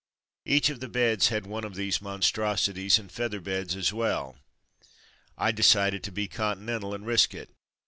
Each 0.45 0.71
of 0.71 0.79
the 0.79 0.89
beds 0.89 1.27
had 1.27 1.45
one 1.45 1.63
of 1.63 1.75
these 1.75 2.01
monstrosities 2.01 2.97
and 2.97 3.11
feather 3.11 3.39
beds 3.39 3.75
as 3.75 3.93
well. 3.93 4.35
I 5.37 5.51
decided 5.51 6.01
to 6.05 6.11
be 6.11 6.27
continental, 6.27 6.95
and 6.95 7.05
risk 7.05 7.35
it. 7.35 7.51